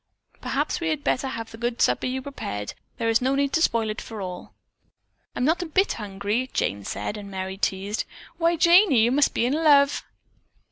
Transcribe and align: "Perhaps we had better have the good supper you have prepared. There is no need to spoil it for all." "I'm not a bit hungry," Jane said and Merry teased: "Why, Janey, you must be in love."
"Perhaps 0.41 0.79
we 0.81 0.87
had 0.89 1.03
better 1.03 1.27
have 1.27 1.51
the 1.51 1.59
good 1.59 1.79
supper 1.79 2.07
you 2.07 2.15
have 2.15 2.23
prepared. 2.23 2.73
There 2.97 3.07
is 3.07 3.21
no 3.21 3.35
need 3.35 3.53
to 3.53 3.61
spoil 3.61 3.87
it 3.91 4.01
for 4.01 4.19
all." 4.19 4.55
"I'm 5.35 5.45
not 5.45 5.61
a 5.61 5.67
bit 5.67 5.93
hungry," 5.93 6.49
Jane 6.53 6.83
said 6.85 7.17
and 7.17 7.29
Merry 7.29 7.57
teased: 7.57 8.05
"Why, 8.39 8.55
Janey, 8.55 9.01
you 9.03 9.11
must 9.11 9.35
be 9.35 9.45
in 9.45 9.53
love." 9.53 10.03